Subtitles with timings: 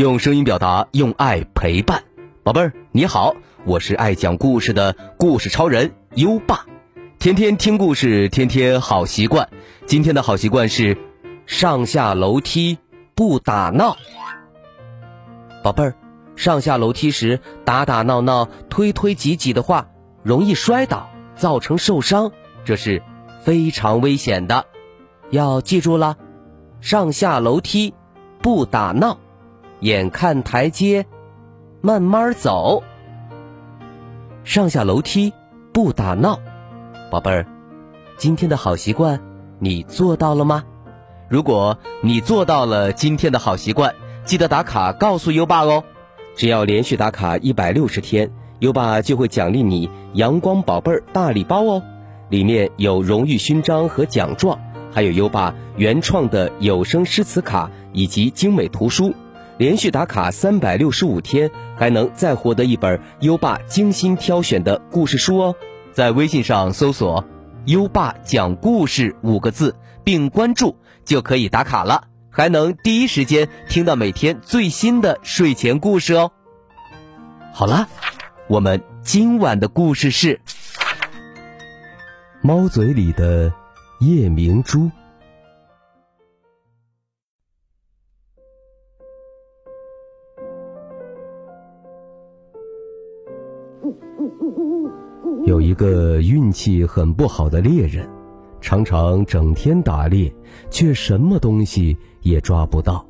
[0.00, 2.02] 用声音表达，用爱陪伴。
[2.42, 3.34] 宝贝儿，你好，
[3.66, 6.64] 我是爱讲故事的故事超人优爸。
[7.18, 9.46] 天天听故事，天天好习惯。
[9.84, 10.96] 今天的好习惯是
[11.44, 12.78] 上下楼梯
[13.14, 13.94] 不打闹。
[15.62, 15.94] 宝贝儿，
[16.34, 19.88] 上下楼梯时打打闹闹、推推挤挤的话，
[20.22, 22.32] 容易摔倒，造成受伤，
[22.64, 23.02] 这是
[23.42, 24.64] 非常危险的。
[25.28, 26.16] 要记住了，
[26.80, 27.92] 上下楼梯
[28.40, 29.18] 不打闹，
[29.80, 31.06] 眼看台阶
[31.80, 32.82] 慢慢走。
[34.44, 35.32] 上下楼梯
[35.72, 36.38] 不打闹，
[37.10, 37.46] 宝贝儿，
[38.16, 39.20] 今天的好习惯
[39.58, 40.64] 你做到了吗？
[41.28, 43.94] 如果你做到了今天的好习惯，
[44.24, 45.84] 记得打卡告诉优爸哦。
[46.36, 51.82] 只要连续打卡一百六十天，优爸就会奖励你阳光宝贝儿大礼包哦，
[52.28, 54.58] 里面有荣誉勋章和奖状。
[54.92, 59.14] 还有优爸原创的有声诗词卡以及精美图书，
[59.60, 65.54] 连续打卡三百六十五天，还能再获得一本优爸精心挑选的故事书哦。
[65.92, 67.26] 在微信上搜索
[67.66, 76.32] “优爸讲故事”五个字，并关注就可以打卡了，还能第一时间听到每天最新的睡前故事哦。
[77.52, 77.86] 好了，
[78.48, 80.36] 我们今晚的故事是
[82.40, 83.50] 《猫嘴里的》。
[84.00, 84.90] 夜明珠。
[95.60, 98.08] 有一个运气很不好的猎人，
[98.62, 100.34] 常常整天打猎，
[100.70, 103.04] 却什么东西也抓不到，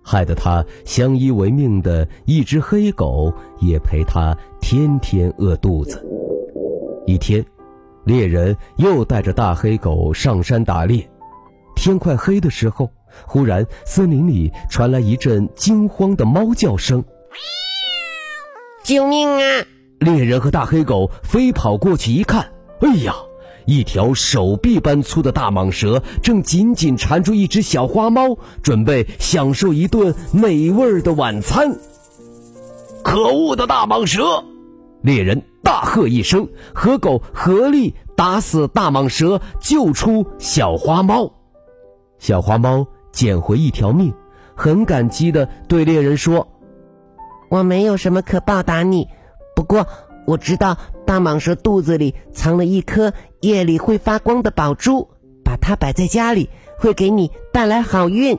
[0.00, 6.00] 害得他相依为命的一只黑狗也陪他天天饿肚子。
[7.08, 7.44] 一天。
[8.04, 11.08] 猎人又带着大黑狗上山打猎，
[11.74, 12.90] 天快黑的时候，
[13.26, 17.02] 忽然森林里传来一阵惊慌的猫叫声
[18.84, 19.64] ：“救命啊！”
[20.04, 23.14] 猎人和大黑狗飞跑过去一看，哎呀，
[23.66, 31.78] 一条手臂般粗的大蟒蛇正紧紧缠住一只小花猫，准备享受一顿美味的晚餐。
[33.02, 34.44] 可恶的大蟒蛇！
[35.02, 35.42] 猎人。
[35.64, 41.32] 大喝一声，和狗合力打死大蟒蛇，救出小花猫。
[42.18, 44.12] 小花猫捡回一条命，
[44.54, 46.48] 很感激的对猎人说
[47.48, 49.08] ：“我没有什么可报答你，
[49.54, 49.86] 不过
[50.26, 50.76] 我知道
[51.06, 55.08] 大蟒蛇肚子里藏了一颗夜里会发光的宝珠，
[55.44, 56.48] 把它摆在家里
[56.78, 58.38] 会给你带来好运。”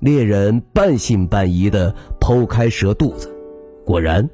[0.00, 3.32] 猎人半信半疑的剖开蛇肚子，
[3.84, 4.28] 果然，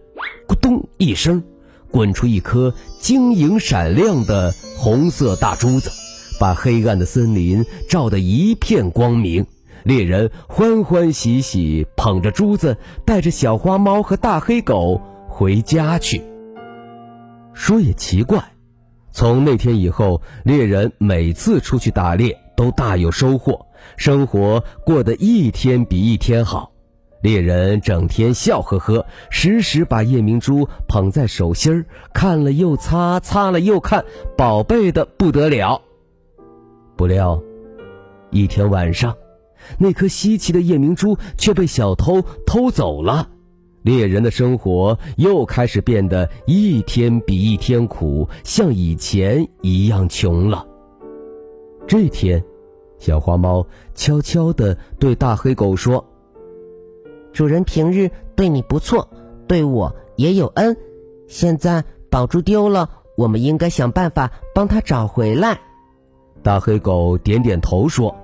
[0.47, 1.43] 咕咚一声。
[1.91, 5.91] 滚出一颗晶莹闪亮的红色大珠子，
[6.39, 9.47] 把黑暗的森林照得一片光明。
[9.85, 12.77] 猎人欢欢喜喜捧着珠子，
[13.07, 15.01] 带着小花猫和大 黑狗
[15.39, 16.21] 回家去。
[17.55, 18.43] 说也奇怪，
[19.13, 23.65] 从那天以后，猎人每次出去打猎都大有收获，
[23.97, 26.73] 生活过得一天比一天好。
[27.23, 34.05] 猎人整天笑呵呵，时时把夜明珠捧在手心儿，看了又擦，擦了又看，
[34.37, 35.81] 宝贝的不得了。
[36.97, 37.41] 不料，
[38.33, 39.15] 一天晚上，
[39.79, 43.29] 那颗稀奇的夜明珠却被小偷偷走了。
[43.83, 50.67] 猎人的生活又开始变得一天比一天苦，像以前一样穷了。
[51.87, 52.45] 这天，
[52.99, 56.05] 小花猫悄悄地对大黑狗说。
[57.33, 59.09] 主人平日对你不错，
[59.47, 60.77] 对我也有恩。
[61.29, 65.61] 现在宝珠丢了，我们应该想办法帮他找回来。
[66.43, 68.15] 大黑狗点点头说：“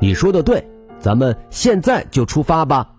[0.00, 0.66] 你说的对，
[0.98, 2.96] 咱们现在就出发吧。”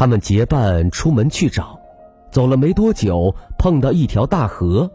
[0.00, 1.78] 他们结伴出门去找，
[2.32, 4.90] 走了没多久，碰到一条大河。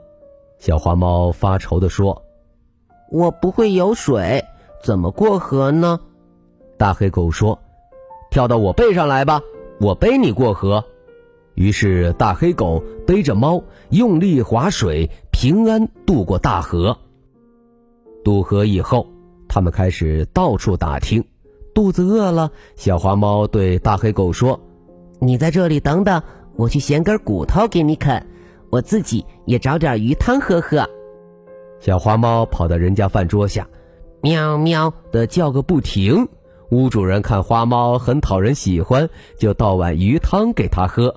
[0.58, 2.24] 小花猫发愁地说
[3.14, 4.44] ：“我不会游水，
[4.84, 6.00] 怎么过河呢？”
[6.80, 7.60] 大黑狗说。
[8.32, 9.44] 跳到我背上来吧，
[9.80, 10.84] 我背你过河。
[11.54, 13.62] 于是大黑狗背着猫，
[13.92, 16.98] 用力划水，平安渡过大河。
[18.24, 19.06] 渡河以后，
[19.48, 21.24] 他们开始到处打听。
[21.76, 24.62] 肚子饿了，小花猫对大黑狗说
[25.26, 26.22] ：“你在这里等等，
[26.56, 28.24] 我去衔根骨头给你啃，
[28.70, 30.88] 我自己也找点鱼汤喝喝。”
[31.82, 33.68] 小花猫跑到人家饭桌下，
[34.22, 36.28] 喵喵的叫个不停。
[36.70, 41.14] 屋主人看花猫很讨人喜欢，就倒碗鱼汤给它喝。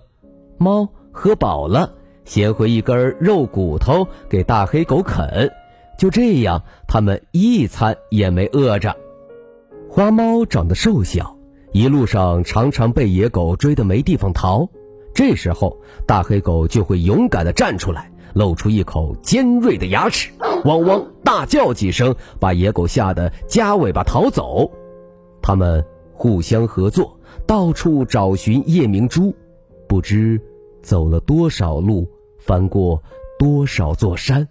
[0.58, 1.92] 猫喝饱了，
[2.24, 5.50] 衔回一根肉骨头给大黑狗啃。
[5.98, 8.94] 就这样，他们一餐也没饿着。
[9.90, 11.36] 花猫长得瘦小，
[11.72, 14.68] 一路上常常被野狗追得没地方逃。
[15.14, 15.76] 这时候，
[16.06, 20.30] 大黑狗就会勇敢地站出来，露出一口尖锐的牙齿，
[20.64, 24.70] 汪汪大叫几声，把野狗吓得夹尾巴逃走。
[25.42, 29.34] 他们互相合作，到处找寻夜明珠，
[29.88, 30.40] 不知
[30.82, 33.02] 走了多少路，翻过
[33.38, 34.46] 多少座山。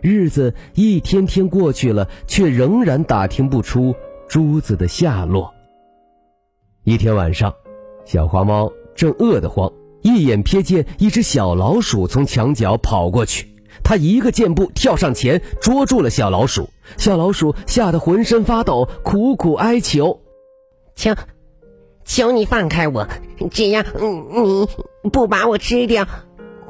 [0.00, 3.94] 日子一天天过去了，却仍然打听不出
[4.28, 5.52] 珠子的下落。
[6.88, 7.54] 一天晚上，
[8.06, 9.70] 小花猫正饿得慌，
[10.00, 13.46] 一眼瞥见一只小老鼠从墙角跑过去，
[13.84, 16.70] 它一个箭步跳上前捉住了小老鼠。
[16.96, 20.20] 小老鼠吓得浑身发抖，苦苦哀求
[20.96, 21.14] ：“求，
[22.06, 23.06] 求你放开我！
[23.50, 24.66] 只要你
[25.12, 26.06] 不把我吃掉，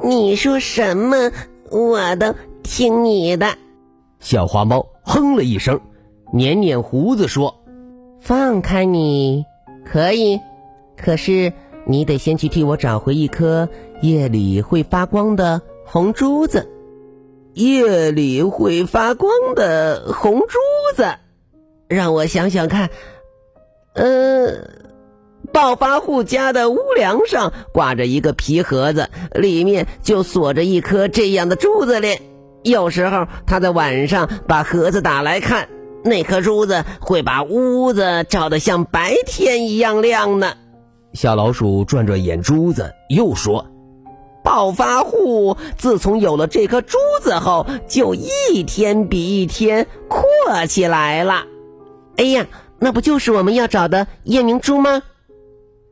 [0.03, 1.31] 你说什么
[1.71, 3.55] 我都……”听你的，
[4.19, 5.79] 小花猫哼了一声，
[6.33, 7.55] 捻捻胡子说
[8.19, 9.45] ：“放开你
[9.85, 10.39] 可以，
[10.97, 11.51] 可是
[11.85, 13.67] 你得先去替我找回一颗
[14.01, 16.69] 夜里会发光的红珠子。
[17.55, 20.47] 夜里会发光的红珠
[20.95, 21.15] 子，
[21.87, 22.89] 让我想想看。
[23.93, 24.69] 呃，
[25.51, 32.19] 暴发户家的屋梁上挂着一个皮盒子，里面就锁着一颗这样的珠子哩。”
[32.63, 35.67] 有时候他在晚上把盒子打来看，
[36.03, 40.53] 那颗珠子会把屋子照得像白天一样亮呢。
[41.13, 43.65] 小老鼠转转眼珠子，又说
[44.43, 51.45] ：“暴发户自从有了这颗珠子后，就一天比一天阔起来了。”
[52.17, 52.47] 哎呀，
[52.79, 55.01] 那不就是我们要找的夜明珠吗？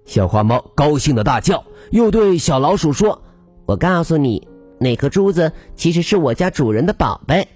[0.06, 3.22] 小花猫高兴的大叫，又对小老鼠说
[3.66, 4.48] ：“我告诉你。”
[4.80, 7.48] 那颗珠子其实是我家主人的宝贝，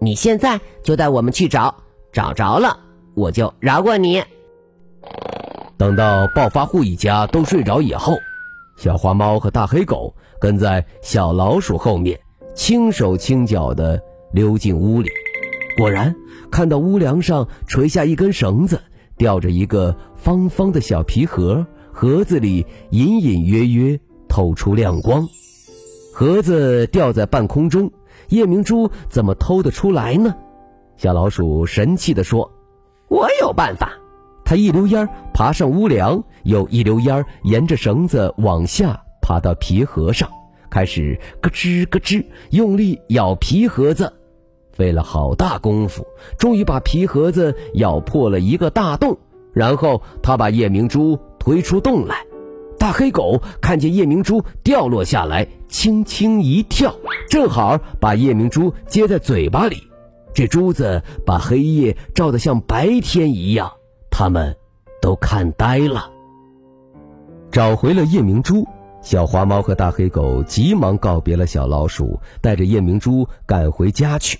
[0.00, 1.81] 你现在就带我们去找，
[2.12, 2.78] 找着了
[3.14, 4.22] 我就饶过你。
[5.76, 8.14] 等到暴发户一家都睡着以后，
[8.76, 12.20] 小花猫和大黑狗跟在小老鼠后面，
[12.54, 14.00] 轻手轻脚地
[14.32, 15.10] 溜进屋里。
[15.76, 16.14] 果然
[16.50, 18.80] 看到屋梁上垂下一根绳子，
[19.16, 23.98] 吊着一个方方的小皮盒，盒子里隐隐约约
[24.28, 25.26] 透出亮光。
[26.14, 27.90] 盒子吊在半空中，
[28.28, 30.36] 夜明珠怎么偷得出来呢？
[31.02, 32.48] 小老鼠神气地说
[33.10, 33.92] ：“我有办法。”
[34.46, 40.30] 它一溜烟爬上屋梁，又一溜烟沿着绳子往下爬到皮盒上，
[40.70, 44.12] 开始咯吱咯吱用力咬皮盒子。
[44.70, 46.06] 费了好大功夫，
[46.38, 49.18] 终于把皮盒子咬破了一个大洞。
[49.52, 52.24] 然后他把夜明珠推出洞来。
[52.78, 56.94] 大黑狗看见夜明珠掉落下来，轻轻一跳，
[57.28, 59.82] 正好把夜明珠接在嘴巴里。
[60.34, 63.72] 这珠子把黑夜照得像白天一样，
[64.10, 64.56] 他们
[65.00, 66.10] 都看呆了。
[67.50, 68.66] 找回了夜明珠，
[69.02, 74.38] 小花猫和大黑狗急忙告别了小老鼠，带着夜明珠赶回家去。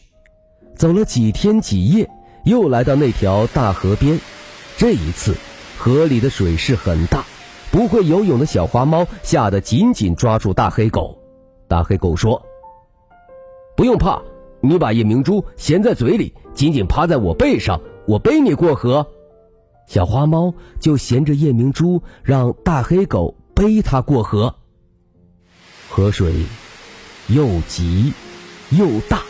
[0.75, 2.09] 走了几天几夜，
[2.45, 4.19] 又来到那条大河边。
[4.79, 5.37] 这一次，
[5.79, 7.25] 河里的水势很大。
[7.71, 11.19] 不会游泳的小花猫吓得紧紧抓住大黑狗。
[11.69, 12.43] 大黑狗说
[13.75, 14.21] ：“不用怕，
[14.63, 19.07] 你把夜明珠衔在嘴里，紧紧趴在我背上，我背你过河。”
[19.89, 24.55] 小花猫就衔着夜明珠，让大黑狗背它过河。
[25.91, 26.33] 河水
[27.27, 28.13] 又急
[28.71, 29.23] 又大，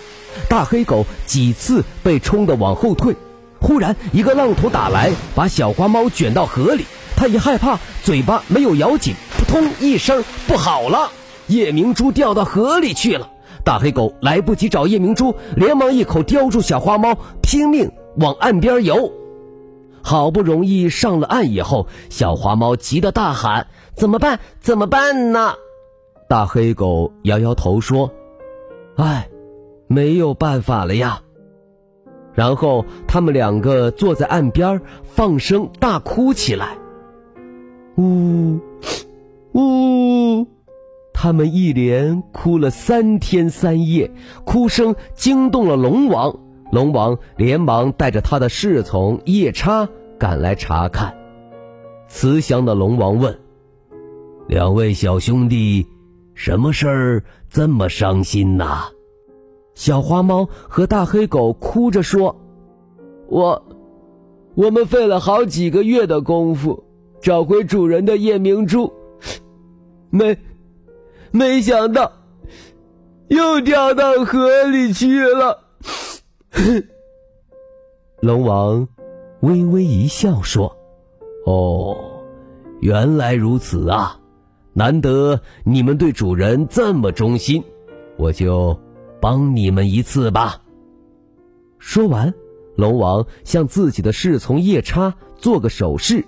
[0.49, 3.17] 大黑狗几次被冲得往后退。
[3.61, 6.85] 忽然，一个浪头打来，把小花猫卷到河里。
[7.17, 11.11] 他一害怕，嘴巴没有咬紧，扑通一声，不好了！
[11.47, 13.29] 夜明珠掉到河里去了。
[13.65, 19.13] 大黑狗来不及找夜明珠，连忙一口叼住小花猫，拼命往岸边游。
[20.03, 24.41] 好不容易上了岸以后，小花猫急得大喊：“怎么办？
[24.61, 25.55] 怎么办呢？”
[26.29, 28.11] 大黑狗摇摇头说
[28.97, 29.29] ：“哎，
[29.87, 31.23] 没有办法了呀。”
[32.35, 36.79] 然后他们两个坐在岸边，放声大哭起来。
[37.97, 38.59] 呜，
[39.53, 40.47] 呜！
[41.23, 44.11] 他们一连哭了三天三夜，
[44.45, 46.41] 哭声惊动了龙王。
[46.73, 49.89] 龙王连忙带着他的侍从夜叉
[50.19, 51.15] 赶来查看。
[52.09, 53.39] 慈祥的龙王问
[54.49, 55.87] ：“两位小兄弟，
[56.35, 58.89] 什么事儿这么伤心呐？”
[59.77, 62.35] 小花猫和大黑狗哭着说
[63.31, 63.63] ：“我，
[64.57, 66.83] 我们费了好几个月的功夫。”
[67.23, 68.93] 找回主人的夜明珠，
[70.11, 70.37] 没，
[71.33, 72.13] 没想到
[73.29, 75.65] 又掉到河里去了。
[78.21, 78.87] 龙王
[79.41, 80.77] 微微一笑说
[81.45, 81.97] ：“哦，
[82.81, 84.21] 原来如此啊！
[84.75, 87.65] 难得你们对主人这么忠心，
[88.17, 88.79] 我就
[89.21, 90.63] 帮你们一次吧。
[91.79, 92.33] 说完，
[92.77, 96.25] 龙王向自己的侍从夜叉做个手势，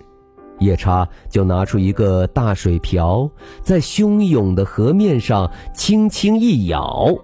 [0.61, 3.30] 夜叉就拿出一个大水瓢，
[3.62, 7.18] 在汹涌的河面上轻轻一舀。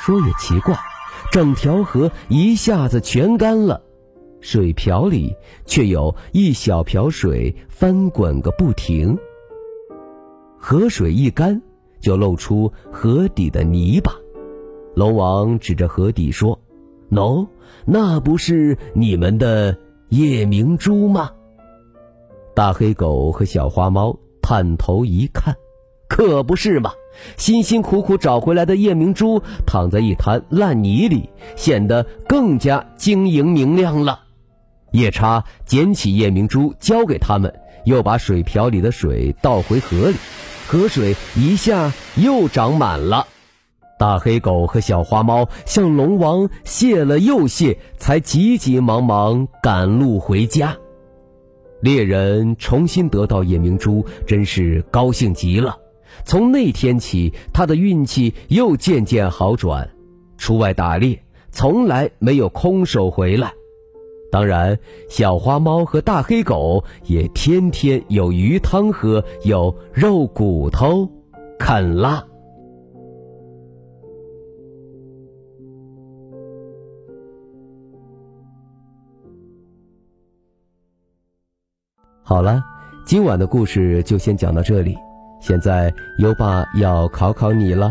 [0.00, 0.76] 说也奇怪，
[1.32, 3.82] 整条河一下子全干了。
[4.40, 5.34] 水瓢里
[5.66, 9.18] 却有一小瓢水翻滚个不停。
[10.56, 11.60] 河水一干，
[12.00, 14.12] 就露出河底的泥巴。
[14.94, 16.60] 龙王指着河底说
[17.10, 17.48] ：“喏，
[17.84, 19.76] 那不是你们的
[20.08, 21.30] 夜明珠吗？”
[22.58, 25.54] 大黑狗和小花猫探头一看，
[26.08, 26.90] 可不是嘛！
[27.36, 34.18] 辛辛苦苦找回来的夜明珠躺在一滩烂泥里，显得更加晶莹明亮了。
[34.90, 40.16] 夜叉捡起夜明珠交给他们，又把水瓢里的水倒回河里，
[40.66, 43.24] 河水一下又涨满了。
[44.00, 50.76] 大黑狗和小花猫向龙王谢了又谢，才急急忙忙赶路回家。
[51.80, 55.76] 猎人重新得到夜明珠，真是高兴极了。
[56.24, 59.88] 从那天起，他的运气又渐渐好转，
[60.36, 63.52] 出外打猎从来没有空手回来。
[64.30, 71.08] 当然，小花猫和大黑狗也天天有鱼汤喝，有肉骨头
[71.58, 72.22] 啃啦。
[82.28, 82.62] 好了，
[83.06, 84.98] 今晚的故事就先讲到这里。
[85.40, 87.90] 现在优爸要考考你了，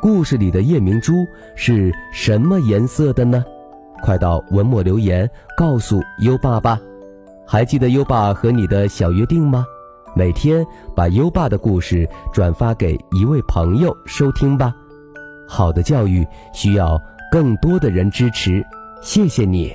[0.00, 3.44] 故事里的夜明珠是什么颜色的呢？
[4.04, 6.78] 快到文末留言告诉优爸吧，
[7.44, 9.66] 还记得优爸和你的小约定吗？
[10.14, 14.72] 每天把优爸的故事转发给一位朋友收听吧。
[15.48, 18.64] 好的教育需要更多的人支持，
[19.02, 19.74] 谢谢你。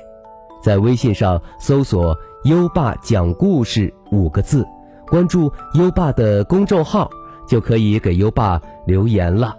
[0.62, 4.66] 在微信上搜索“优爸讲故事”五个字，
[5.06, 7.08] 关注优爸的公众号，
[7.46, 9.56] 就可以给优爸留言了。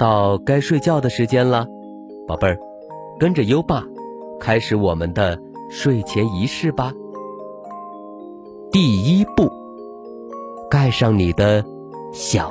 [0.00, 1.64] 到该睡觉的时间了，
[2.26, 2.58] 宝贝儿，
[3.20, 3.84] 跟着优爸
[4.40, 6.92] 开始我们的睡前仪式吧。
[8.72, 9.48] 第一步，
[10.68, 11.64] 盖上你的
[12.12, 12.50] 小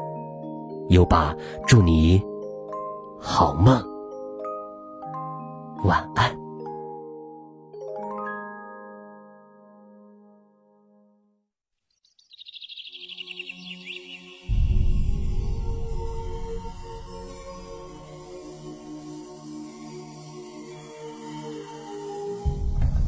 [0.91, 1.33] 优爸，
[1.65, 2.21] 祝你
[3.17, 3.81] 好梦，
[5.85, 6.29] 晚安。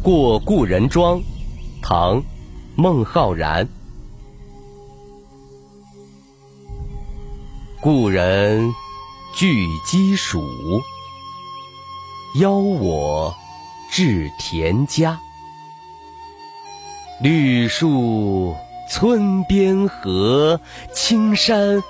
[0.02, 1.22] 过故人庄，
[1.82, 2.24] 唐，
[2.78, 3.68] 孟浩然。
[7.84, 8.74] 故人
[9.34, 10.42] 具鸡黍，
[12.40, 13.36] 邀我
[13.92, 15.20] 至田家。
[17.22, 18.56] 绿树
[18.90, 20.58] 村边合，
[20.94, 21.84] 青山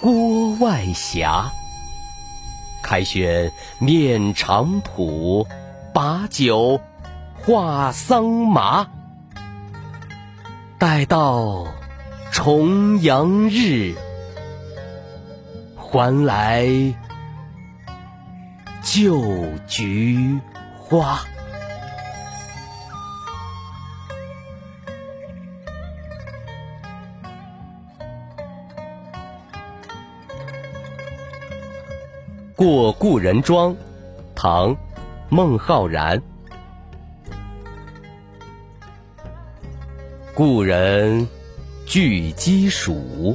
[0.00, 1.28] 郭外斜。
[2.82, 5.46] 开轩面场圃，
[5.92, 6.80] 把酒。
[7.44, 8.88] 话桑麻，
[10.78, 11.66] 待到
[12.32, 13.94] 重阳日，
[15.96, 16.68] 还来
[18.82, 20.38] 就菊
[20.76, 21.20] 花。
[32.54, 33.74] 过故人庄，
[34.34, 34.76] 唐，
[35.30, 36.20] 孟浩然。
[40.34, 41.26] 故人
[41.86, 43.34] 具鸡黍，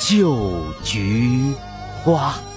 [0.00, 1.54] 旧菊
[2.02, 2.49] 花。